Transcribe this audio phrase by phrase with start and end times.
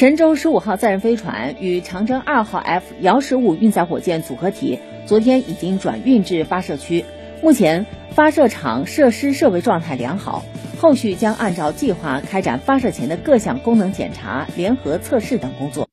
[0.00, 7.04] 神舟十五号载人飞船与长征二号 f 遥十五运载火箭组合体昨天已经转运至发射区。
[7.42, 10.42] 目前发射场设施设备状态良好
[10.78, 15.89] 后续将按照计划开展发射前的各项功能检查联合测试等工作。